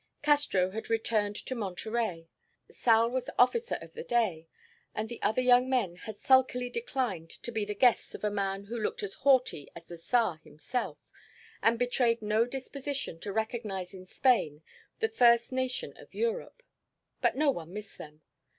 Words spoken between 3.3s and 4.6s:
officer of the day,